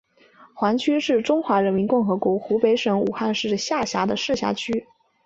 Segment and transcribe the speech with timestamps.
[0.55, 4.87] 黄区是中华人民共和国湖北省武汉市下辖的市辖区。